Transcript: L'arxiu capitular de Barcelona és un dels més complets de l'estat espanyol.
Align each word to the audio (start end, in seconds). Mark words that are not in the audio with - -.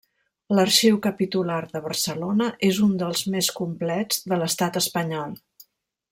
L'arxiu 0.59 0.95
capitular 1.03 1.57
de 1.75 1.81
Barcelona 1.83 2.47
és 2.71 2.79
un 2.89 2.95
dels 3.05 3.21
més 3.37 3.51
complets 3.61 4.23
de 4.33 4.39
l'estat 4.45 4.81
espanyol. 4.87 5.37